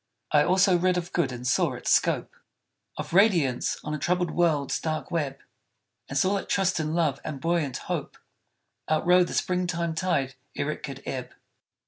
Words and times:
I 0.31 0.43
also 0.43 0.79
read 0.79 0.97
of 0.97 1.13
good 1.13 1.31
and 1.31 1.45
saw 1.45 1.73
its 1.73 1.91
scope 1.91 2.35
Of 2.97 3.13
radiance 3.13 3.77
on 3.83 3.93
a 3.93 3.99
troubled 3.99 4.31
world's 4.31 4.79
dark 4.79 5.11
web; 5.11 5.37
And 6.09 6.17
saw 6.17 6.37
that 6.37 6.49
trust 6.49 6.79
and 6.79 6.95
love 6.95 7.19
and 7.23 7.39
buoyant 7.39 7.77
hope 7.77 8.17
Outrode 8.89 9.27
the 9.27 9.35
spring 9.35 9.67
time 9.67 9.93
tide 9.93 10.33
ere 10.55 10.71
it 10.71 10.81
could 10.81 11.03
ebb. 11.05 11.35